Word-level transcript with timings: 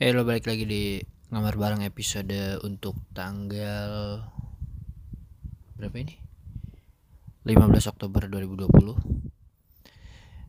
Eh 0.00 0.16
lo 0.16 0.24
balik 0.24 0.48
lagi 0.48 0.64
di 0.64 0.96
ngamar 1.28 1.60
bareng 1.60 1.84
episode 1.84 2.56
untuk 2.64 2.96
tanggal 3.12 4.24
berapa 5.76 5.92
ini? 5.92 6.16
15 7.44 7.92
Oktober 7.92 8.24
2020. 8.32 8.96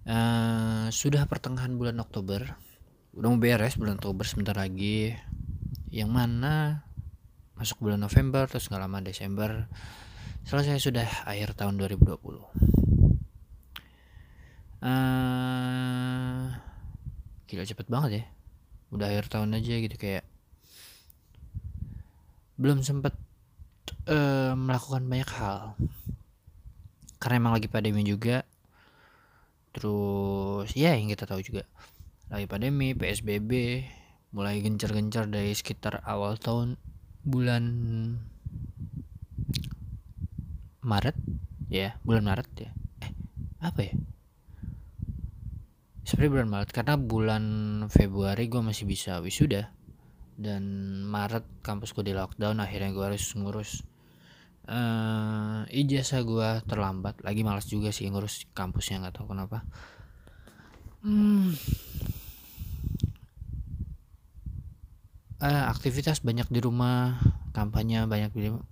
Uh, 0.07 0.87
sudah 0.87 1.27
pertengahan 1.27 1.75
bulan 1.75 1.99
Oktober. 1.99 2.47
Udah 3.11 3.27
mau 3.27 3.43
beres 3.43 3.75
bulan 3.75 3.99
Oktober 3.99 4.23
sebentar 4.23 4.55
lagi. 4.55 5.19
Yang 5.91 6.11
mana 6.15 6.87
masuk 7.59 7.83
bulan 7.83 7.99
November 7.99 8.47
terus 8.47 8.71
nggak 8.71 8.87
lama 8.87 9.03
Desember 9.03 9.67
selesai 10.47 10.79
sudah 10.79 11.27
akhir 11.27 11.59
tahun 11.59 11.75
2020. 11.75 12.23
Uh, 14.79 16.55
gila 17.51 17.67
cepet 17.67 17.91
banget 17.91 18.11
ya 18.15 18.25
udah 18.91 19.07
akhir 19.07 19.31
tahun 19.31 19.55
aja 19.55 19.75
gitu 19.79 19.95
kayak 19.95 20.27
belum 22.59 22.83
sempet 22.83 23.15
uh, 24.05 24.53
melakukan 24.53 25.07
banyak 25.07 25.31
hal. 25.33 25.79
Karena 27.17 27.41
emang 27.41 27.53
lagi 27.57 27.71
pandemi 27.71 28.03
juga. 28.05 28.45
Terus 29.71 30.67
ya 30.75 30.93
yang 30.99 31.07
kita 31.09 31.23
tahu 31.23 31.39
juga 31.39 31.63
lagi 32.31 32.47
pandemi 32.47 32.91
psbb 32.95 33.51
mulai 34.31 34.63
gencar-gencar 34.63 35.27
dari 35.27 35.51
sekitar 35.51 36.03
awal 36.07 36.39
tahun 36.39 36.79
bulan 37.23 37.63
Maret 40.83 41.15
ya 41.71 41.95
bulan 42.03 42.27
Maret 42.27 42.47
ya. 42.55 42.71
Eh 42.99 43.11
apa 43.63 43.79
ya 43.79 43.93
sebenarnya 46.11 46.35
bulan 46.35 46.49
Maret 46.51 46.69
karena 46.75 46.95
bulan 46.99 47.43
Februari 47.87 48.51
gue 48.51 48.59
masih 48.59 48.83
bisa 48.83 49.23
wisuda. 49.23 49.71
Dan 50.35 50.63
Maret 51.07 51.63
kampus 51.63 51.95
gue 51.95 52.11
di 52.11 52.11
lockdown 52.11 52.59
akhirnya 52.59 52.91
gue 52.91 53.05
harus 53.15 53.31
ngurus. 53.39 53.87
Uh, 54.67 55.63
ijazah 55.71 56.27
gue 56.27 56.49
terlambat. 56.67 57.23
Lagi 57.23 57.47
malas 57.47 57.71
juga 57.71 57.95
sih 57.95 58.11
ngurus 58.11 58.43
kampusnya 58.51 59.07
nggak 59.07 59.23
tahu 59.23 59.31
kenapa. 59.31 59.63
Hmm. 61.01 61.55
uh, 65.41 65.65
aktivitas 65.71 66.21
banyak 66.21 66.45
di 66.51 66.59
rumah 66.59 67.17
kampanye 67.55 68.03
banyak 68.03 68.31
di 68.35 68.51
rumah. 68.51 68.67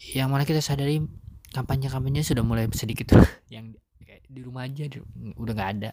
Yang 0.00 0.28
mana 0.32 0.42
kita 0.48 0.64
sadari 0.64 1.04
kampanye 1.52 1.92
kampanye 1.92 2.24
sudah 2.24 2.40
mulai 2.40 2.66
sedikit 2.72 3.12
yang 3.54 3.76
di 4.30 4.40
rumah 4.46 4.62
aja 4.70 4.86
di, 4.86 5.02
udah 5.34 5.52
nggak 5.52 5.70
ada. 5.78 5.90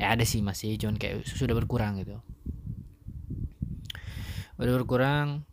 Ya 0.00 0.12
ada 0.12 0.24
sih 0.24 0.40
masih 0.40 0.80
cuman 0.80 0.96
kayak 0.96 1.28
sudah 1.28 1.52
berkurang 1.52 2.00
gitu. 2.00 2.16
Udah 4.56 4.72
berkurang. 4.80 5.44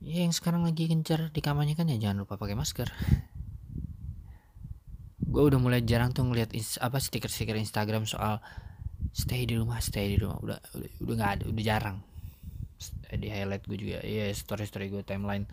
Ya 0.00 0.24
yang 0.24 0.32
sekarang 0.32 0.64
lagi 0.64 0.88
kencar 0.88 1.32
di 1.32 1.40
kamarnya 1.40 1.76
kan 1.76 1.88
ya 1.88 1.96
jangan 1.96 2.24
lupa 2.24 2.36
pakai 2.36 2.56
masker. 2.56 2.88
Gue 5.20 5.42
udah 5.48 5.60
mulai 5.60 5.84
jarang 5.84 6.12
tuh 6.12 6.24
ngeliat 6.28 6.52
apa 6.80 6.96
stiker-stiker 6.96 7.56
Instagram 7.56 8.08
soal 8.08 8.40
stay 9.12 9.44
di 9.44 9.56
rumah 9.56 9.80
stay 9.80 10.16
di 10.16 10.16
rumah. 10.20 10.40
Udah 10.40 10.58
udah 10.76 10.90
udah 11.04 11.14
nggak 11.16 11.32
ada 11.40 11.44
udah 11.48 11.64
jarang. 11.64 11.98
Di 13.12 13.28
highlight 13.28 13.64
gue 13.68 13.76
juga 13.76 13.98
ya 14.00 14.32
story 14.32 14.64
story 14.64 14.88
gue 14.88 15.04
timeline 15.04 15.44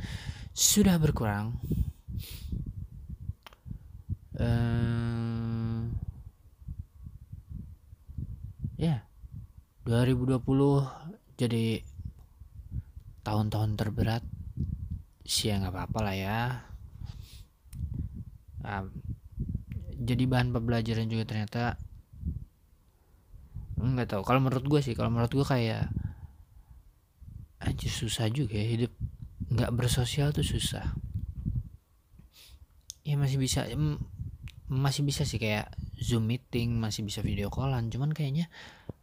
sudah 0.55 0.95
berkurang 0.97 1.59
uh, 4.37 5.81
ya 8.77 9.01
2020 9.85 10.37
jadi 11.37 11.81
tahun-tahun 13.25 13.75
terberat 13.75 14.23
sih 15.27 15.51
ya 15.51 15.59
nggak 15.59 15.75
apa-apa 15.75 15.99
lah 15.99 16.15
ya. 16.15 16.39
Nah, 18.63 18.87
jadi 19.99 20.23
bahan 20.23 20.55
pembelajaran 20.55 21.11
juga 21.11 21.27
ternyata 21.27 21.75
nggak 23.77 24.07
tahu. 24.07 24.21
Kalau 24.23 24.39
menurut 24.39 24.65
gue 24.65 24.79
sih 24.79 24.95
kalau 24.95 25.11
menurut 25.11 25.29
gue 25.29 25.43
kayak 25.43 25.91
anjir 27.59 27.91
susah 27.91 28.31
juga 28.31 28.55
ya 28.55 28.67
hidup. 28.71 28.91
Nggak 29.51 29.75
bersosial 29.75 30.31
tuh 30.31 30.47
susah. 30.47 30.95
Ya 33.03 33.19
masih 33.19 33.39
bisa 33.39 33.67
masih 34.67 35.07
bisa 35.07 35.23
sih 35.23 35.39
kayak 35.39 35.71
zoom 35.95 36.27
meeting 36.27 36.75
masih 36.75 37.07
bisa 37.07 37.23
video 37.23 37.47
callan. 37.47 37.87
Cuman 37.87 38.11
kayaknya 38.11 38.51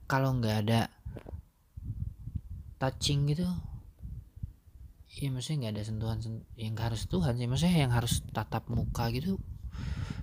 kalau 0.04 0.36
nggak 0.36 0.56
ada 0.68 0.80
touching 2.76 3.32
gitu 3.32 3.48
ya 5.14 5.30
maksudnya 5.30 5.70
nggak 5.70 5.74
ada 5.78 5.84
sentuhan 5.86 6.18
yang 6.58 6.76
harus 6.76 7.08
Tuhan 7.08 7.40
sih. 7.40 7.48
Maksudnya 7.48 7.88
yang 7.88 7.92
harus 7.96 8.20
tatap 8.34 8.68
muka 8.68 9.08
gitu 9.14 9.40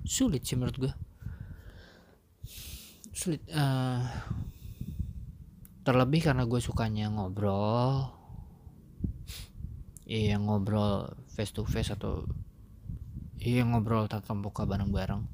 sulit 0.02 0.42
sih 0.46 0.58
menurut 0.58 0.78
gue 0.78 0.94
sulit 3.12 3.44
uh, 3.54 4.02
terlebih 5.86 6.22
karena 6.26 6.46
gue 6.46 6.62
sukanya 6.62 7.10
ngobrol. 7.10 8.14
Iya 10.06 10.38
ngobrol 10.42 11.08
face 11.32 11.56
to 11.56 11.64
face 11.64 11.94
atau 11.94 12.28
iya 13.42 13.66
ngobrol 13.66 14.06
tatap 14.06 14.38
muka 14.38 14.70
bareng-bareng. 14.70 15.26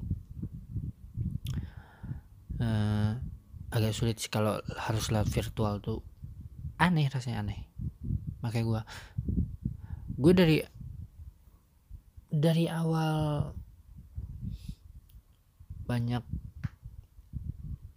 Uh, 2.58 3.20
agak 3.68 3.92
sulit 3.94 4.16
sih 4.16 4.32
kalau 4.32 4.58
harus 4.80 5.12
lihat 5.12 5.28
virtual 5.28 5.78
tuh. 5.84 6.00
Aneh 6.80 7.12
rasanya 7.12 7.44
aneh. 7.44 7.68
Makanya 8.40 8.64
gue 8.64 8.82
gue 10.18 10.32
dari 10.34 10.56
dari 12.32 12.64
awal 12.66 13.52
banyak 15.86 16.24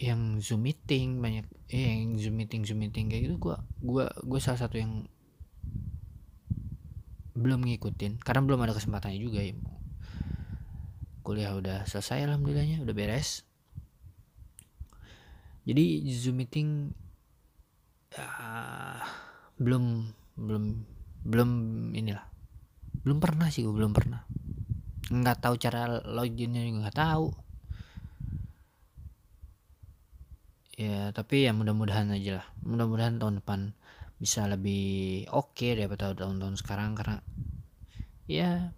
yang 0.02 0.42
zoom 0.44 0.66
meeting 0.66 1.22
banyak 1.22 1.46
eh, 1.70 1.94
yang 1.94 2.18
zoom 2.20 2.36
meeting 2.38 2.66
zoom 2.66 2.82
meeting 2.82 3.10
kayak 3.10 3.30
gitu 3.30 3.38
gue 3.38 3.58
gue 3.86 4.06
gue 4.06 4.40
salah 4.44 4.60
satu 4.60 4.76
yang 4.76 5.08
belum 7.32 7.64
ngikutin. 7.64 8.20
Karena 8.20 8.44
belum 8.44 8.60
ada 8.60 8.76
kesempatannya 8.76 9.18
juga 9.18 9.40
ya 9.40 9.56
kuliah 11.32 11.56
udah 11.56 11.88
selesai 11.88 12.28
alhamdulillahnya 12.28 12.84
udah 12.84 12.92
beres. 12.92 13.48
Jadi 15.64 16.04
zoom 16.12 16.44
meeting 16.44 16.92
uh, 18.20 19.00
belum 19.56 20.12
belum 20.36 20.64
belum 21.24 21.50
inilah. 21.96 22.28
Belum 23.08 23.24
pernah 23.24 23.48
sih 23.48 23.64
gue 23.64 23.72
belum 23.72 23.96
pernah. 23.96 24.28
Nggak 25.08 25.40
tahu 25.40 25.56
cara 25.56 26.04
loginnya 26.04 26.68
juga 26.68 26.92
nggak 26.92 27.00
tahu. 27.00 27.28
Ya 30.76 31.16
tapi 31.16 31.48
ya 31.48 31.56
mudah-mudahan 31.56 32.12
aja 32.12 32.44
lah. 32.44 32.48
Mudah-mudahan 32.68 33.24
tahun 33.24 33.40
depan 33.40 33.72
bisa 34.20 34.52
lebih 34.52 35.24
oke 35.32 35.56
okay 35.56 35.80
daripada 35.80 36.12
tahun-tahun 36.12 36.60
sekarang 36.60 37.00
karena 37.00 37.24
ya 38.28 38.76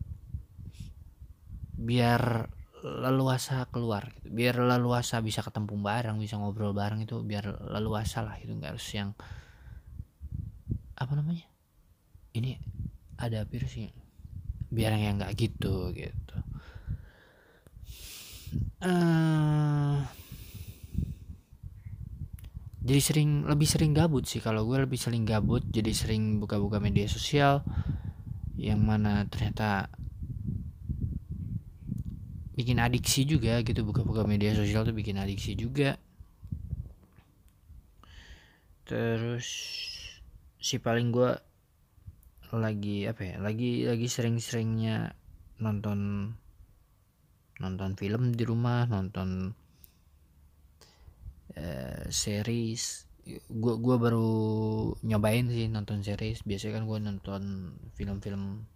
biar 1.84 2.48
leluasa 2.84 3.68
keluar 3.72 4.12
gitu. 4.20 4.28
biar 4.36 4.60
leluasa 4.60 5.24
bisa 5.24 5.40
ketemu 5.40 5.80
bareng 5.80 6.20
bisa 6.20 6.36
ngobrol 6.36 6.76
bareng 6.76 7.04
itu 7.04 7.20
biar 7.24 7.64
leluasa 7.72 8.24
lah 8.24 8.36
itu 8.40 8.52
nggak 8.52 8.76
harus 8.76 8.88
yang 8.92 9.16
apa 11.00 11.12
namanya 11.16 11.48
ini 12.36 12.60
ada 13.20 13.46
virusnya 13.48 13.94
biar 14.74 14.98
yang 14.98 15.22
nggak 15.22 15.38
gitu 15.38 15.94
gitu. 15.94 16.38
Uh, 18.82 20.02
jadi 22.82 23.00
sering 23.00 23.46
lebih 23.46 23.70
sering 23.70 23.94
gabut 23.94 24.26
sih. 24.26 24.42
Kalau 24.42 24.66
gue 24.66 24.82
lebih 24.82 24.98
sering 24.98 25.24
gabut 25.30 25.62
jadi 25.70 25.94
sering 25.94 26.42
buka-buka 26.42 26.82
media 26.82 27.06
sosial 27.06 27.62
yang 28.58 28.82
mana 28.82 29.30
ternyata 29.30 29.94
bikin 32.54 32.78
adiksi 32.78 33.26
juga 33.26 33.62
gitu 33.66 33.82
buka-buka 33.82 34.26
media 34.30 34.54
sosial 34.54 34.86
tuh 34.86 34.94
bikin 34.94 35.18
adiksi 35.18 35.58
juga. 35.58 35.98
Terus 38.86 39.48
si 40.62 40.76
paling 40.78 41.10
gue 41.10 41.32
lagi 42.54 43.10
apa 43.10 43.22
ya 43.26 43.36
lagi 43.42 43.90
lagi 43.90 44.06
sering-seringnya 44.06 45.18
nonton 45.66 46.30
nonton 47.58 47.92
film 47.98 48.38
di 48.38 48.44
rumah 48.46 48.86
nonton 48.86 49.50
uh, 51.58 52.06
series. 52.14 53.10
Gue 53.48 53.80
gua 53.80 53.96
baru 53.98 54.30
nyobain 55.02 55.48
sih 55.50 55.72
nonton 55.72 56.06
series. 56.06 56.44
Biasanya 56.46 56.78
kan 56.78 56.84
gue 56.86 57.00
nonton 57.02 57.42
film-film 57.98 58.68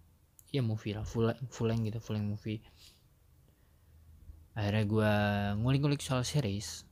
ya 0.48 0.64
movie 0.64 0.96
lah 0.96 1.04
full 1.04 1.28
full 1.52 1.68
length 1.68 1.84
gitu 1.92 1.98
full 2.00 2.16
length 2.16 2.30
movie 2.32 2.60
akhirnya 4.58 4.84
gue 4.90 5.12
ngulik-ngulik 5.62 6.02
soal 6.02 6.26
series. 6.26 6.82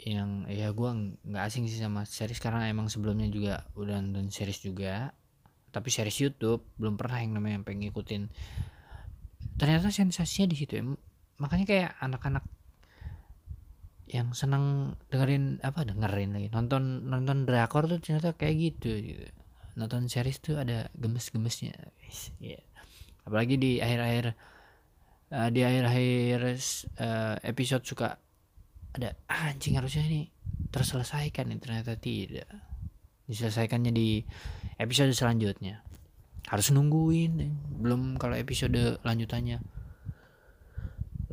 Yang 0.00 0.30
ya 0.48 0.72
gue 0.72 0.90
nggak 1.28 1.44
asing 1.44 1.68
sih 1.68 1.76
sama 1.76 2.08
series 2.08 2.40
karena 2.40 2.72
emang 2.72 2.88
sebelumnya 2.88 3.28
juga 3.28 3.68
udah 3.76 4.00
nonton 4.00 4.32
series 4.32 4.64
juga. 4.64 5.12
Tapi 5.68 5.88
series 5.92 6.24
YouTube 6.24 6.64
belum 6.80 6.96
pernah 6.96 7.20
yang 7.20 7.36
namanya 7.36 7.60
pengen 7.68 7.92
ngikutin. 7.92 8.22
Ternyata 9.60 9.92
sensasinya 9.92 10.48
di 10.48 10.56
situ 10.56 10.72
ya. 10.80 10.84
Makanya 11.36 11.64
kayak 11.68 11.90
anak-anak 12.00 12.44
yang 14.08 14.32
senang 14.36 14.96
dengerin 15.08 15.62
apa 15.64 15.88
dengerin 15.88 16.36
lagi 16.36 16.52
nonton 16.52 17.08
nonton 17.08 17.48
drakor 17.48 17.88
tuh 17.88 17.96
ternyata 17.96 18.36
kayak 18.36 18.56
gitu, 18.60 18.92
gitu. 18.92 19.24
nonton 19.72 20.04
series 20.12 20.36
tuh 20.36 20.60
ada 20.60 20.92
gemes-gemesnya. 20.92 21.72
Yeah. 22.36 22.60
apalagi 23.24 23.56
di 23.56 23.80
akhir-akhir 23.80 24.36
uh, 25.32 25.48
di 25.48 25.64
akhir-akhir 25.64 26.38
uh, 27.00 27.36
episode 27.40 27.84
suka 27.88 28.20
ada 28.92 29.16
ah, 29.32 29.48
anjing 29.48 29.80
harusnya 29.80 30.04
ini 30.04 30.28
terselesaikan 30.68 31.48
nih. 31.48 31.58
Ternyata 31.60 31.96
tidak. 31.96 32.48
Diselesaikannya 33.24 33.92
di 33.92 34.20
episode 34.76 35.16
selanjutnya. 35.16 35.80
Harus 36.52 36.68
nungguin 36.74 37.40
belum 37.80 38.20
kalau 38.20 38.36
episode 38.36 39.00
lanjutannya. 39.00 39.64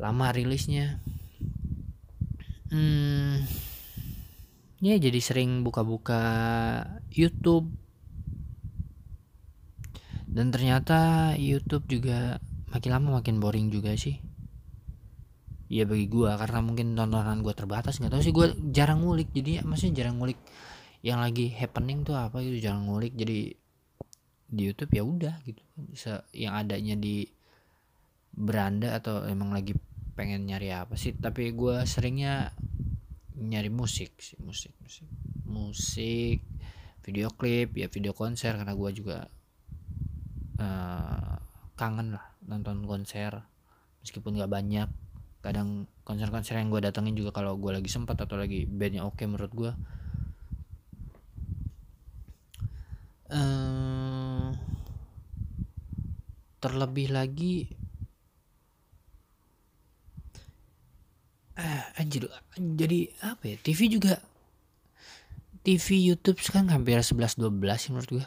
Lama 0.00 0.26
rilisnya. 0.32 1.04
Hmm, 2.70 3.42
ya 4.80 4.96
jadi 4.96 5.20
sering 5.20 5.60
buka-buka 5.60 6.22
YouTube. 7.12 7.68
Dan 10.30 10.54
ternyata 10.54 11.34
YouTube 11.34 11.90
juga 11.90 12.38
makin 12.70 12.90
lama 12.94 13.08
makin 13.20 13.42
boring 13.42 13.68
juga 13.68 13.94
sih. 13.98 14.18
Iya 15.70 15.86
bagi 15.86 16.10
gue 16.10 16.26
karena 16.26 16.58
mungkin 16.62 16.98
tontonan 16.98 17.42
gue 17.46 17.54
terbatas 17.54 17.98
nggak 17.98 18.10
tahu 18.14 18.22
sih. 18.22 18.34
Gue 18.34 18.54
jarang 18.70 19.02
ngulik 19.02 19.30
jadi 19.30 19.62
maksudnya 19.62 20.02
jarang 20.02 20.18
ngulik 20.18 20.38
yang 21.02 21.22
lagi 21.22 21.50
happening 21.54 22.02
tuh 22.02 22.18
apa 22.18 22.42
gitu 22.42 22.58
jarang 22.58 22.86
ngulik. 22.90 23.14
Jadi 23.14 23.54
di 24.50 24.62
YouTube 24.66 24.90
ya 24.94 25.02
udah 25.06 25.34
gitu. 25.46 25.62
Bisa 25.78 26.26
yang 26.34 26.58
adanya 26.58 26.98
di 26.98 27.26
beranda 28.30 28.98
atau 28.98 29.26
emang 29.26 29.54
lagi 29.54 29.74
pengen 30.14 30.46
nyari 30.46 30.74
apa 30.74 30.98
sih. 30.98 31.14
Tapi 31.14 31.54
gue 31.54 31.86
seringnya 31.86 32.54
nyari 33.38 33.70
musik 33.70 34.18
sih 34.18 34.38
musik 34.42 34.74
musik. 34.82 35.06
Musik 35.46 36.42
video 37.02 37.30
klip 37.34 37.74
ya 37.74 37.90
video 37.90 38.14
konser 38.14 38.54
karena 38.54 38.74
gue 38.74 38.90
juga 38.94 39.26
uh, 40.60 41.34
kangen 41.74 42.14
lah 42.14 42.29
nonton 42.50 42.82
konser 42.84 43.46
meskipun 44.02 44.34
nggak 44.34 44.50
banyak. 44.50 44.88
Kadang 45.40 45.88
konser-konser 46.04 46.58
yang 46.58 46.68
gue 46.68 46.82
datengin 46.82 47.14
juga 47.14 47.30
kalau 47.30 47.54
gue 47.56 47.70
lagi 47.70 47.86
sempat 47.86 48.18
atau 48.18 48.34
lagi 48.34 48.66
bandnya 48.66 49.06
oke 49.06 49.16
okay 49.16 49.30
menurut 49.30 49.52
gue 49.54 49.72
uh, 53.30 54.50
terlebih 56.60 57.08
lagi 57.14 57.70
uh, 61.56 62.00
anjir 62.00 62.26
jadi 62.58 63.08
apa 63.24 63.42
ya 63.54 63.56
TV 63.62 63.80
juga 63.86 64.14
TV 65.62 66.10
YouTube 66.12 66.42
sekarang 66.42 66.74
hampir 66.74 66.98
11 66.98 67.38
12 67.38 67.54
sih 67.78 67.90
menurut 67.94 68.10
gue 68.10 68.26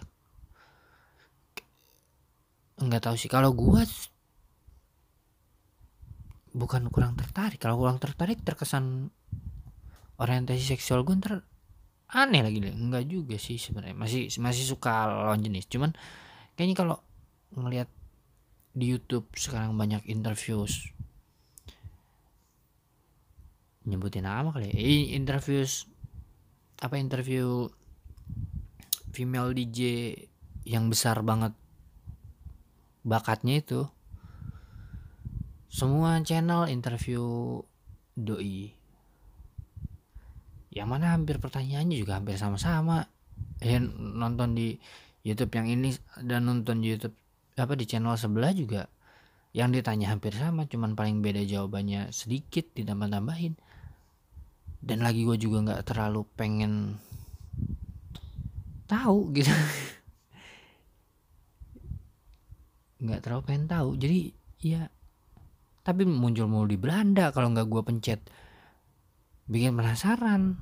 nggak 2.84 3.04
tahu 3.06 3.16
sih 3.16 3.30
kalau 3.30 3.54
gue 3.54 3.84
bukan 6.54 6.88
kurang 6.94 7.18
tertarik. 7.18 7.58
Kalau 7.58 7.82
kurang 7.82 7.98
tertarik 7.98 8.40
terkesan 8.46 9.10
orientasi 10.22 10.78
seksual 10.78 11.02
gue 11.02 11.18
ntar 11.18 11.42
aneh 12.14 12.46
lagi 12.46 12.62
deh. 12.62 12.72
Enggak 12.72 13.10
juga 13.10 13.36
sih 13.42 13.58
sebenarnya. 13.58 13.98
Masih 13.98 14.30
masih 14.38 14.64
suka 14.64 15.10
lawan 15.10 15.42
jenis. 15.42 15.66
Cuman 15.68 15.92
kayaknya 16.54 16.78
kalau 16.78 16.98
ngelihat 17.58 17.90
di 18.74 18.90
YouTube 18.90 19.30
sekarang 19.34 19.78
banyak 19.78 20.06
interview 20.10 20.66
nyebutin 23.84 24.24
nama 24.24 24.54
kali 24.54 24.72
ya. 24.72 24.78
Interview 25.18 25.66
apa 26.80 26.96
interview 27.02 27.68
female 29.14 29.54
DJ 29.54 30.14
yang 30.64 30.88
besar 30.88 31.22
banget 31.22 31.54
bakatnya 33.04 33.60
itu 33.60 33.86
semua 35.74 36.22
channel 36.22 36.70
interview 36.70 37.58
doi. 38.14 38.70
Yang 40.70 40.88
mana 40.90 41.18
hampir 41.18 41.42
pertanyaannya 41.42 41.98
juga 41.98 42.22
hampir 42.22 42.38
sama-sama. 42.38 43.10
Ya 43.58 43.82
nonton 43.82 44.54
di 44.54 44.78
YouTube 45.26 45.50
yang 45.58 45.66
ini 45.66 45.98
dan 46.22 46.46
nonton 46.46 46.86
di 46.86 46.94
YouTube 46.94 47.18
apa 47.58 47.74
di 47.74 47.90
channel 47.90 48.14
sebelah 48.14 48.54
juga. 48.54 48.86
Yang 49.58 49.82
ditanya 49.82 50.14
hampir 50.14 50.38
sama 50.38 50.70
cuman 50.70 50.94
paling 50.94 51.26
beda 51.26 51.42
jawabannya 51.42 52.14
sedikit 52.14 52.70
ditambah-tambahin. 52.78 53.58
Dan 54.78 55.02
lagi 55.02 55.26
gue 55.26 55.42
juga 55.42 55.74
nggak 55.74 55.90
terlalu 55.90 56.22
pengen 56.38 57.02
tahu 58.86 59.34
gitu. 59.34 59.50
Nggak 63.04 63.20
terlalu 63.26 63.44
pengen 63.48 63.66
tahu. 63.68 63.90
Jadi 63.98 64.20
ya 64.64 64.93
tapi 65.84 66.08
muncul 66.08 66.48
mulu 66.48 66.72
di 66.72 66.80
Belanda 66.80 67.36
kalau 67.36 67.52
nggak 67.52 67.68
gue 67.68 67.82
pencet. 67.84 68.20
Bikin 69.52 69.76
penasaran. 69.76 70.56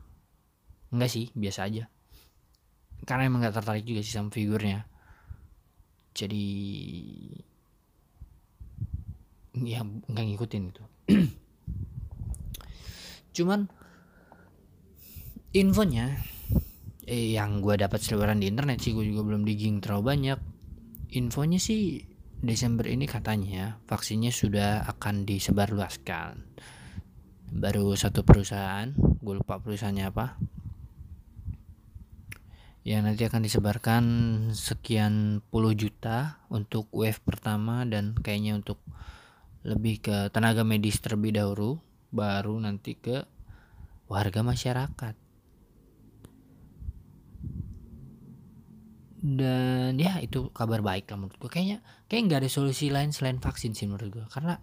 Enggak 0.89 1.12
sih 1.13 1.29
biasa 1.38 1.69
aja. 1.69 1.85
Karena 3.06 3.29
emang 3.29 3.45
nggak 3.45 3.62
tertarik 3.62 3.85
juga 3.85 4.01
sih 4.01 4.18
sama 4.18 4.33
figurnya. 4.33 4.81
Jadi 6.18 6.45
ya 9.62 9.85
nggak 9.85 10.25
ngikutin 10.25 10.63
itu. 10.73 10.83
Cuman 13.38 13.69
infonya 15.53 16.17
eh, 17.06 17.38
yang 17.38 17.62
gue 17.62 17.77
dapat 17.77 18.01
seliweran 18.01 18.41
di 18.41 18.50
internet 18.50 18.81
sih 18.81 18.97
gue 18.97 19.06
juga 19.06 19.21
belum 19.21 19.45
digging 19.45 19.85
terlalu 19.85 20.03
banyak. 20.17 20.39
Infonya 21.13 21.62
sih 21.62 22.11
Desember 22.41 22.89
ini 22.89 23.05
katanya 23.05 23.77
vaksinnya 23.86 24.33
sudah 24.33 24.81
akan 24.89 25.29
disebarluaskan. 25.29 26.41
Baru 27.53 27.93
satu 27.93 28.25
perusahaan, 28.25 28.89
gue 28.98 29.33
lupa 29.38 29.62
perusahaannya 29.62 30.05
apa. 30.10 30.41
Ya 32.81 32.98
nanti 33.05 33.29
akan 33.29 33.45
disebarkan 33.45 34.03
sekian 34.57 35.45
puluh 35.53 35.77
juta 35.77 36.41
untuk 36.50 36.89
wave 36.89 37.21
pertama 37.21 37.86
dan 37.86 38.17
kayaknya 38.17 38.57
untuk 38.57 38.81
lebih 39.62 40.01
ke 40.01 40.33
tenaga 40.33 40.65
medis 40.65 40.98
terlebih 40.98 41.38
dahulu, 41.38 41.77
baru 42.10 42.57
nanti 42.57 42.98
ke 42.98 43.21
warga 44.10 44.41
masyarakat. 44.41 45.13
Dan 49.21 50.01
ya 50.01 50.17
itu 50.17 50.49
kabar 50.49 50.81
baik 50.81 51.13
lah 51.13 51.17
menurut 51.21 51.37
gue 51.37 51.49
kayaknya 51.53 51.85
kayak 52.09 52.21
nggak 52.25 52.39
ada 52.41 52.49
solusi 52.49 52.89
lain 52.89 53.13
selain 53.13 53.37
vaksin 53.37 53.77
sih 53.77 53.85
menurut 53.85 54.09
gue 54.09 54.25
karena 54.33 54.57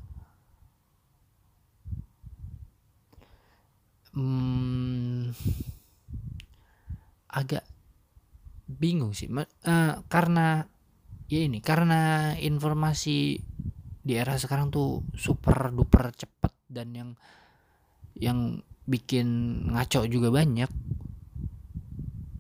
hmm, 4.19 5.31
agak 7.31 7.65
bingung 8.69 9.15
sih. 9.15 9.31
Uh, 9.31 10.03
karena 10.11 10.67
ya 11.31 11.41
ini 11.45 11.63
karena 11.63 12.35
informasi 12.37 13.41
di 14.03 14.13
era 14.17 14.41
sekarang 14.41 14.73
tuh 14.73 15.05
super 15.15 15.71
duper 15.71 16.11
cepet 16.17 16.53
dan 16.69 16.89
yang 16.97 17.11
yang 18.19 18.61
bikin 18.89 19.29
ngaco 19.71 20.05
juga 20.11 20.35
banyak. 20.35 20.71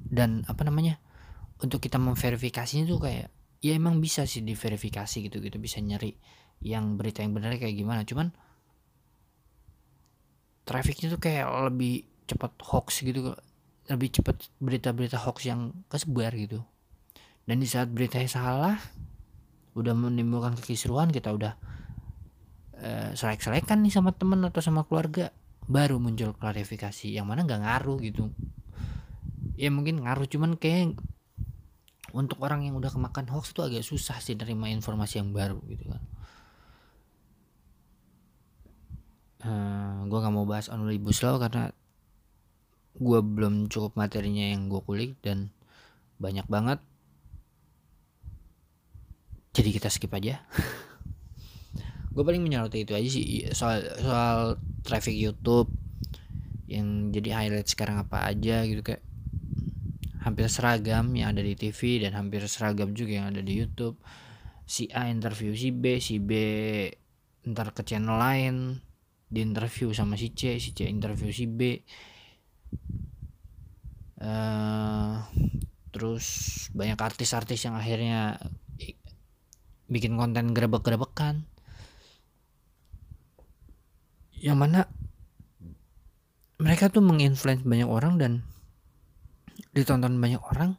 Dan 0.09 0.43
apa 0.49 0.65
namanya 0.65 0.99
untuk 1.59 1.83
kita 1.83 1.99
memverifikasinya 1.99 2.87
tuh 2.87 3.01
kayak 3.03 3.29
ya 3.59 3.75
emang 3.75 3.99
bisa 3.99 4.23
sih 4.23 4.47
diverifikasi 4.47 5.27
gitu 5.27 5.43
gitu 5.43 5.59
bisa 5.59 5.83
nyari 5.83 6.15
yang 6.63 6.99
berita 6.99 7.23
yang 7.23 7.35
benar 7.35 7.55
kayak 7.59 7.75
gimana. 7.75 8.03
Cuman 8.07 8.31
trafficnya 10.67 11.11
tuh 11.11 11.21
kayak 11.23 11.47
lebih 11.71 12.07
cepat 12.29 12.53
hoax 12.61 13.03
gitu 13.03 13.33
lebih 13.89 14.09
cepat 14.13 14.37
berita-berita 14.61 15.17
hoax 15.17 15.49
yang 15.49 15.73
kesebar 15.89 16.35
gitu. 16.37 16.63
Dan 17.49 17.65
di 17.65 17.69
saat 17.69 17.89
beritanya 17.89 18.29
salah 18.29 18.77
udah 19.73 19.95
menimbulkan 19.97 20.59
kekisruan 20.59 21.09
kita 21.09 21.33
udah 21.33 21.55
uh, 22.77 23.11
selek-selekan 23.17 23.81
nih 23.81 23.95
sama 23.95 24.13
temen 24.13 24.45
atau 24.45 24.61
sama 24.61 24.85
keluarga 24.85 25.33
baru 25.65 25.97
muncul 25.97 26.37
klarifikasi. 26.37 27.09
Yang 27.09 27.27
mana 27.27 27.41
nggak 27.49 27.63
ngaruh 27.65 27.99
gitu. 28.05 28.29
Ya 29.57 29.73
mungkin 29.73 30.05
ngaruh 30.05 30.29
cuman 30.29 30.61
kayak 30.61 31.01
untuk 32.17 32.41
orang 32.41 32.65
yang 32.65 32.75
udah 32.77 32.89
kemakan 32.89 33.29
hoax 33.29 33.53
itu 33.53 33.61
agak 33.61 33.85
susah 33.85 34.17
sih 34.23 34.33
nerima 34.33 34.73
informasi 34.73 35.21
yang 35.21 35.31
baru 35.33 35.61
gitu 35.69 35.85
kan. 35.89 36.03
Uh, 39.39 39.49
eh, 39.49 39.97
gue 40.11 40.19
nggak 40.19 40.35
mau 40.35 40.49
bahas 40.49 40.67
omnibus 40.73 41.23
law 41.23 41.39
karena 41.39 41.71
gue 42.99 43.21
belum 43.23 43.71
cukup 43.71 43.95
materinya 43.95 44.51
yang 44.57 44.67
gue 44.67 44.83
kulik 44.83 45.15
dan 45.23 45.55
banyak 46.19 46.47
banget. 46.51 46.83
Jadi 49.55 49.69
kita 49.75 49.89
skip 49.91 50.11
aja. 50.15 50.43
Gue 52.15 52.27
paling 52.27 52.43
menyoroti 52.43 52.83
itu 52.83 52.95
aja 52.99 53.09
sih 53.11 53.47
soal 53.55 53.83
soal 53.99 54.39
traffic 54.83 55.15
YouTube 55.15 55.71
yang 56.67 57.15
jadi 57.15 57.31
highlight 57.43 57.71
sekarang 57.71 58.03
apa 58.03 58.27
aja 58.27 58.67
gitu 58.67 58.83
kayak 58.83 59.03
hampir 60.29 60.53
seragam 60.53 61.09
yang 61.17 61.33
ada 61.33 61.41
di 61.41 61.57
TV 61.57 62.05
dan 62.05 62.13
hampir 62.13 62.45
seragam 62.45 62.93
juga 62.93 63.25
yang 63.25 63.33
ada 63.33 63.41
di 63.41 63.57
YouTube. 63.57 63.97
Si 64.69 64.85
A 64.93 65.09
interview 65.09 65.57
si 65.57 65.73
B 65.73 65.97
si 65.97 66.21
B 66.21 66.33
ntar 67.49 67.73
ke 67.73 67.81
channel 67.81 68.21
lain 68.21 68.77
di 69.29 69.41
interview 69.41 69.93
sama 69.97 70.21
si 70.21 70.37
C 70.37 70.61
si 70.61 70.77
C 70.77 70.85
interview 70.85 71.33
si 71.33 71.49
B. 71.49 71.81
Uh, 74.19 75.25
terus 75.95 76.27
banyak 76.77 76.99
artis-artis 77.01 77.65
yang 77.65 77.79
akhirnya 77.79 78.37
bikin 79.89 80.21
konten 80.21 80.53
grebek-grebekan. 80.53 81.49
Yang 84.39 84.59
mana 84.61 84.81
mereka 86.59 86.91
tuh 86.91 87.03
menginfluence 87.03 87.65
banyak 87.65 87.89
orang 87.89 88.21
dan 88.21 88.33
ditonton 89.79 90.19
banyak 90.19 90.43
orang 90.43 90.75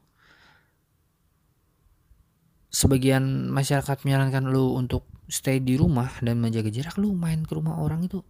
sebagian 2.70 3.50
masyarakat 3.50 4.06
menyarankan 4.06 4.46
lu 4.54 4.78
untuk 4.78 5.10
stay 5.26 5.58
di 5.62 5.78
rumah 5.78 6.10
dan 6.22 6.38
menjaga 6.38 6.70
jarak 6.70 6.98
lu 7.02 7.18
main 7.18 7.46
ke 7.46 7.54
rumah 7.58 7.82
orang 7.82 8.06
itu. 8.06 8.22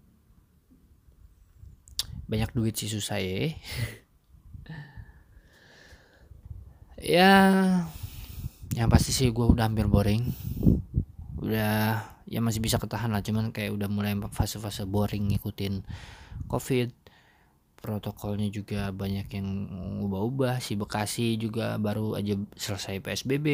Banyak 2.28 2.56
duit 2.56 2.76
sih 2.76 2.90
susah 2.92 3.20
ya. 3.20 3.52
Ya 7.00 7.32
yang 8.76 8.92
pasti 8.92 9.16
sih 9.16 9.32
gue 9.32 9.46
udah 9.48 9.72
hampir 9.72 9.88
boring. 9.88 10.36
Udah 11.40 12.04
ya 12.28 12.44
masih 12.44 12.60
bisa 12.60 12.76
ketahan 12.76 13.16
lah 13.16 13.24
cuman 13.24 13.56
kayak 13.56 13.72
udah 13.72 13.88
mulai 13.88 14.20
fase-fase 14.36 14.84
boring 14.84 15.32
ngikutin 15.32 15.80
covid 16.52 16.92
protokolnya 17.80 18.52
juga 18.52 18.92
banyak 18.92 19.28
yang 19.32 19.48
ubah-ubah 20.04 20.60
si 20.60 20.76
Bekasi 20.76 21.40
juga 21.40 21.80
baru 21.80 22.20
aja 22.20 22.36
selesai 22.60 23.00
PSBB 23.00 23.48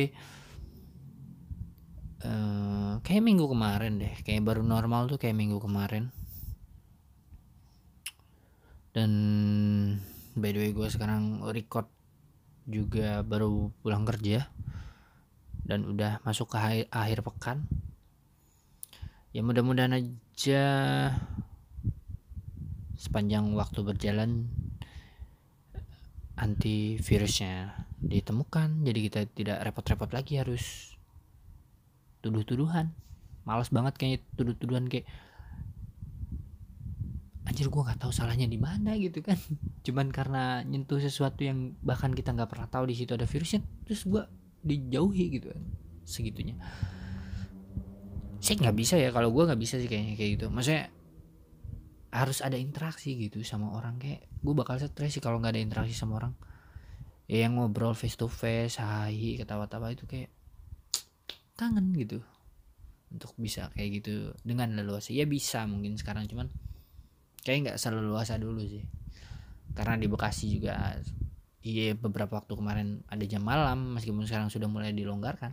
uh, 2.25 2.29
eh, 2.29 2.93
kayak 3.05 3.23
minggu 3.23 3.45
kemarin 3.45 4.01
deh. 4.01 4.13
Kayak 4.25 4.45
baru 4.45 4.61
normal 4.65 5.07
tuh 5.07 5.21
kayak 5.21 5.37
minggu 5.37 5.61
kemarin. 5.61 6.09
Dan 8.95 9.11
by 10.39 10.49
the 10.55 10.59
way 10.59 10.71
gue 10.71 10.87
sekarang 10.87 11.43
record 11.51 11.91
juga 12.65 13.21
baru 13.21 13.69
pulang 13.83 14.07
kerja. 14.07 14.49
Dan 15.65 15.97
udah 15.97 16.21
masuk 16.21 16.53
ke 16.53 16.57
akhir, 16.61 16.85
akhir 16.93 17.19
pekan. 17.25 17.65
Ya 19.35 19.43
mudah-mudahan 19.43 19.99
aja 19.99 20.63
sepanjang 22.95 23.51
waktu 23.55 23.79
berjalan 23.83 24.47
antivirusnya 26.35 27.87
ditemukan. 28.03 28.83
Jadi 28.83 28.99
kita 29.07 29.19
tidak 29.31 29.57
repot-repot 29.63 30.11
lagi 30.11 30.39
harus 30.39 30.95
tuduh-tuduhan. 32.19 32.91
Males 33.45 33.69
banget 33.71 33.93
kayak 33.95 34.25
tuduh-tuduhan 34.35 34.89
kayak 34.89 35.07
anjir 37.45 37.69
gue 37.69 37.77
nggak 37.77 38.01
tahu 38.01 38.11
salahnya 38.11 38.49
di 38.49 38.59
mana 38.59 38.97
gitu 38.99 39.23
kan. 39.23 39.37
Cuman 39.85 40.11
karena 40.11 40.65
nyentuh 40.65 40.99
sesuatu 40.99 41.45
yang 41.45 41.77
bahkan 41.85 42.11
kita 42.11 42.33
nggak 42.33 42.51
pernah 42.51 42.67
tahu 42.67 42.89
di 42.89 42.95
situ 42.97 43.15
ada 43.15 43.29
virusnya 43.29 43.61
terus 43.85 44.03
gue 44.03 44.23
dijauhi 44.65 45.39
gitu 45.39 45.53
kan 45.53 45.63
segitunya. 46.03 46.57
Saya 48.41 48.61
nggak 48.61 48.77
bisa 48.77 48.97
ya 48.97 49.09
kalau 49.13 49.29
gue 49.33 49.45
nggak 49.45 49.61
bisa 49.61 49.77
sih 49.77 49.89
kayaknya 49.89 50.17
kayak 50.17 50.31
gitu. 50.41 50.45
Maksudnya 50.49 50.89
harus 52.15 52.39
ada 52.39 52.55
interaksi 52.55 53.19
gitu 53.19 53.43
sama 53.43 53.75
orang. 53.75 53.99
Kayak 53.99 54.31
gue 54.31 54.53
bakal 54.55 54.79
stres 54.79 55.11
sih 55.11 55.19
kalau 55.19 55.43
nggak 55.43 55.59
ada 55.59 55.61
interaksi 55.61 55.91
sama 55.91 56.23
orang. 56.23 56.33
Ya 57.27 57.43
yang 57.43 57.59
ngobrol 57.59 57.91
face 57.91 58.15
to 58.15 58.31
face 58.31 58.79
hai 58.79 59.35
ketawa-tawa 59.35 59.91
itu 59.91 60.07
kayak 60.07 60.31
kangen 61.59 61.91
gitu. 61.99 62.23
Untuk 63.11 63.35
bisa 63.35 63.67
kayak 63.75 64.01
gitu 64.01 64.31
dengan 64.47 64.71
leluasa. 64.79 65.11
Ya 65.11 65.27
bisa 65.27 65.67
mungkin 65.67 65.99
sekarang 65.99 66.31
cuman 66.31 66.47
kayak 67.43 67.59
nggak 67.67 67.77
selalu 67.77 68.07
leluasa 68.07 68.39
dulu 68.39 68.63
sih. 68.63 68.87
Karena 69.75 69.99
di 69.99 70.07
Bekasi 70.07 70.55
juga 70.55 70.95
iya 71.65 71.97
beberapa 71.97 72.39
waktu 72.39 72.53
kemarin 72.55 73.03
ada 73.11 73.25
jam 73.27 73.43
malam 73.43 73.97
meskipun 73.97 74.23
sekarang 74.23 74.47
sudah 74.53 74.69
mulai 74.69 74.93
dilonggarkan 74.93 75.51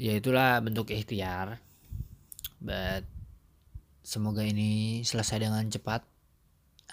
ya 0.00 0.12
itulah 0.14 0.58
bentuk 0.60 0.90
ikhtiar. 0.90 1.58
But 2.58 3.04
semoga 4.00 4.42
ini 4.44 5.02
selesai 5.04 5.42
dengan 5.42 5.66
cepat. 5.68 6.04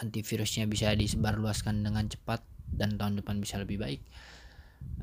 Antivirusnya 0.01 0.65
bisa 0.65 0.89
disebarluaskan 0.98 1.86
dengan 1.86 2.10
cepat 2.10 2.41
dan 2.72 2.98
tahun 2.98 3.22
depan 3.22 3.38
bisa 3.43 3.62
lebih 3.62 3.77
baik. 3.77 4.01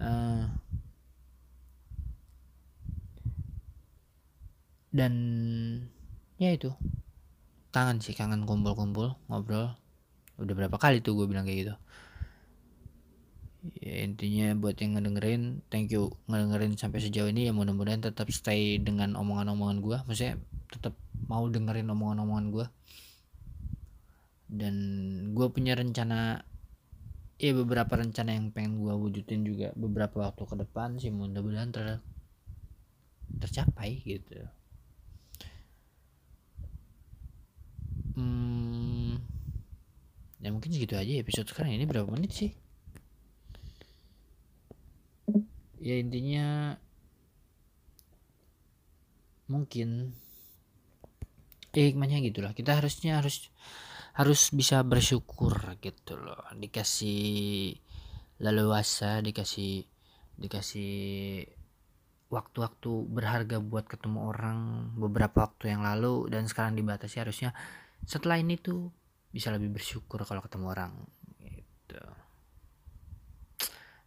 Uh, 0.03 0.51
dan 4.91 5.13
ya 6.41 6.51
itu. 6.51 6.75
Kangen 7.71 8.01
sih 8.01 8.17
kangen 8.17 8.49
kumpul-kumpul 8.49 9.15
ngobrol. 9.31 9.77
Udah 10.39 10.55
berapa 10.55 10.77
kali 10.81 11.05
tuh 11.05 11.15
gue 11.19 11.27
bilang 11.31 11.47
kayak 11.47 11.59
gitu 11.67 11.75
ya 13.79 14.07
intinya 14.07 14.55
buat 14.55 14.79
yang 14.79 14.95
ngedengerin 14.95 15.67
thank 15.67 15.91
you 15.91 16.15
ngedengerin 16.31 16.79
sampai 16.79 17.03
sejauh 17.03 17.31
ini. 17.31 17.51
Ya 17.51 17.53
mudah-mudahan 17.53 18.03
tetap 18.03 18.31
stay 18.31 18.79
dengan 18.79 19.19
omongan-omongan 19.19 19.79
gue 19.83 19.99
maksudnya 20.07 20.39
tetap 20.71 20.95
mau 21.27 21.45
dengerin 21.51 21.91
omongan-omongan 21.91 22.47
gue 22.55 22.67
dan 24.49 24.75
gue 25.37 25.47
punya 25.53 25.77
rencana 25.77 26.41
ya 27.39 27.53
beberapa 27.55 28.01
rencana 28.01 28.35
yang 28.35 28.51
pengen 28.51 28.81
gue 28.81 28.95
wujudin 28.97 29.45
juga 29.45 29.71
beberapa 29.77 30.31
waktu 30.31 30.43
ke 30.47 30.57
depan 30.67 30.99
sih. 30.99 31.11
Mudah-mudahan 31.13 31.71
ter 31.75 32.01
tercapai 33.39 34.01
gitu. 34.03 34.41
Hmm, 38.19 39.23
ya 40.43 40.51
mungkin 40.51 40.75
segitu 40.75 40.99
aja 40.99 41.23
episode 41.23 41.47
sekarang. 41.47 41.79
Ini 41.79 41.87
berapa 41.87 42.11
menit 42.11 42.35
sih 42.35 42.51
ya 45.79 45.95
intinya 45.99 46.77
mungkin 49.49 50.13
ya 51.73 51.85
hikmahnya 51.89 52.23
gitulah. 52.25 52.53
Kita 52.53 52.79
harusnya 52.79 53.19
harus 53.23 53.49
harus 54.19 54.51
bisa 54.51 54.83
bersyukur 54.83 55.55
gitu 55.81 56.19
loh. 56.19 56.43
Dikasih 56.59 57.79
leluasa 58.39 59.19
dikasih 59.19 59.83
dikasih 60.39 61.43
waktu-waktu 62.31 62.91
berharga 63.11 63.59
buat 63.59 63.91
ketemu 63.91 64.31
orang 64.31 64.59
beberapa 64.95 65.49
waktu 65.49 65.75
yang 65.75 65.83
lalu 65.83 66.31
dan 66.31 66.47
sekarang 66.47 66.79
dibatasi 66.79 67.25
harusnya 67.25 67.51
setelah 68.07 68.39
ini 68.39 68.55
tuh 68.61 68.95
bisa 69.35 69.51
lebih 69.51 69.75
bersyukur 69.75 70.23
kalau 70.23 70.45
ketemu 70.45 70.67
orang 70.71 70.93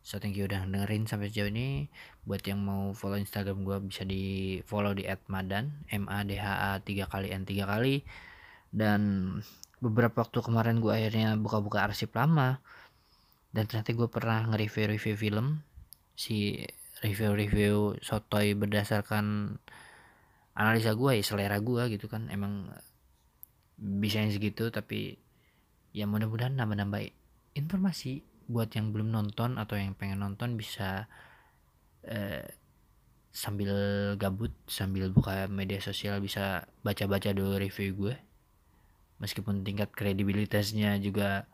so 0.01 0.17
thank 0.17 0.33
you 0.33 0.49
udah 0.49 0.65
dengerin 0.65 1.05
sampai 1.05 1.29
sejauh 1.29 1.49
ini. 1.53 1.89
Buat 2.25 2.45
yang 2.45 2.61
mau 2.61 2.93
follow 2.93 3.17
instagram 3.17 3.61
gue 3.65 3.77
bisa 3.85 4.05
di 4.05 4.57
follow 4.65 4.93
di 4.97 5.05
@madan 5.29 5.85
m 5.89 6.09
a 6.09 6.25
d 6.25 6.37
h 6.37 6.45
a 6.45 6.77
tiga 6.81 7.05
kali 7.05 7.29
n 7.33 7.45
tiga 7.45 7.69
kali. 7.69 8.01
Dan 8.73 9.01
beberapa 9.81 10.25
waktu 10.25 10.41
kemarin 10.41 10.81
gue 10.81 10.93
akhirnya 10.93 11.37
buka-buka 11.37 11.85
arsip 11.85 12.13
lama. 12.17 12.61
Dan 13.53 13.67
ternyata 13.69 13.93
gue 13.93 14.09
pernah 14.09 14.47
nge-review-review 14.49 15.15
film. 15.17 15.61
Si 16.17 16.61
review-review 17.01 18.01
sotoy 18.01 18.53
berdasarkan 18.57 19.57
analisa 20.57 20.93
gue 20.93 21.11
ya 21.19 21.23
selera 21.25 21.57
gue 21.61 21.83
gitu 21.93 22.09
kan. 22.09 22.29
Emang 22.33 22.69
bisa 23.81 24.21
yang 24.21 24.29
segitu 24.29 24.69
tapi 24.69 25.17
ya 25.91 26.05
mudah-mudahan 26.07 26.55
nambah-nambah 26.55 27.11
informasi 27.57 28.23
buat 28.51 28.69
yang 28.75 28.91
belum 28.91 29.09
nonton 29.09 29.55
atau 29.55 29.79
yang 29.79 29.95
pengen 29.95 30.19
nonton 30.19 30.59
bisa 30.59 31.07
eh, 32.03 32.45
sambil 33.31 33.71
gabut 34.19 34.51
sambil 34.67 35.07
buka 35.07 35.47
media 35.47 35.79
sosial 35.79 36.19
bisa 36.19 36.67
baca-baca 36.83 37.31
dulu 37.31 37.55
review 37.55 37.95
gue. 37.95 38.15
Meskipun 39.23 39.63
tingkat 39.63 39.95
kredibilitasnya 39.95 40.99
juga 40.99 41.47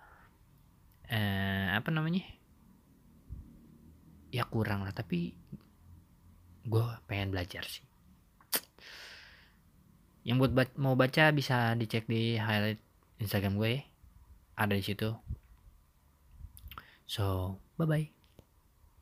eh, 1.07 1.69
apa 1.71 1.93
namanya? 1.93 2.25
Ya 4.33 4.43
kurang 4.49 4.83
lah 4.83 4.91
tapi 4.91 5.37
gue 6.67 6.85
pengen 7.05 7.31
belajar 7.31 7.63
sih. 7.63 7.85
Yang 10.27 10.51
buat 10.51 10.75
mau 10.75 10.97
baca 10.99 11.31
bisa 11.31 11.71
dicek 11.79 12.09
di 12.09 12.35
highlight 12.35 12.81
Instagram 13.23 13.55
gue 13.55 13.85
ada 14.57 14.73
di 14.73 14.83
situ 14.83 15.13
so 17.07 17.59
bye 17.77 17.85
bye 17.85 18.16